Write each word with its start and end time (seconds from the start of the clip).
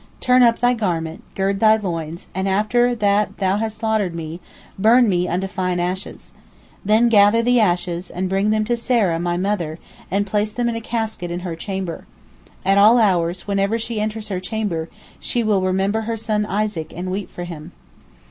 Turn 0.19 0.41
up 0.41 0.57
thy 0.57 0.73
garment, 0.73 1.21
gird 1.35 1.59
thy 1.59 1.75
loins, 1.75 2.25
and 2.33 2.49
after 2.49 2.95
that 2.95 3.37
thou 3.37 3.57
hast 3.57 3.77
slaughtered 3.77 4.15
me, 4.15 4.39
burn 4.79 5.07
me 5.07 5.27
unto 5.27 5.45
fine 5.45 5.79
ashes. 5.79 6.33
Then 6.83 7.07
gather 7.07 7.43
the 7.43 7.59
ashes, 7.59 8.09
and 8.09 8.27
bring 8.27 8.49
them 8.49 8.65
to 8.65 8.75
Sarah, 8.75 9.19
my 9.19 9.37
mother, 9.37 9.77
and 10.09 10.25
place 10.25 10.51
them 10.51 10.67
in 10.67 10.75
a 10.75 10.81
casket 10.81 11.29
in 11.29 11.41
her 11.41 11.55
chamber. 11.55 12.07
At 12.65 12.79
all 12.79 12.97
hours, 12.97 13.45
whenever 13.45 13.77
she 13.77 14.01
enters 14.01 14.29
her 14.29 14.39
chamber, 14.39 14.89
she 15.19 15.43
will 15.43 15.61
remember 15.61 16.01
her 16.01 16.17
son 16.17 16.47
Isaac 16.47 16.91
and 16.95 17.11
weep 17.11 17.29
for 17.29 17.43
him." 17.43 17.71